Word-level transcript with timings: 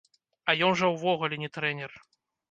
А 0.53 0.53
ён 0.67 0.71
жа 0.79 0.87
ўвогуле 0.93 1.37
не 1.43 1.49
трэнер! 1.57 1.91